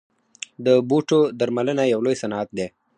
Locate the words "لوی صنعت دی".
2.05-2.67